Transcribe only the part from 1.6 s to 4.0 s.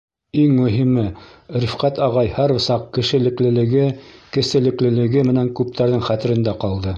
Рифҡәт ағай һәр саҡ кешелеклелеге,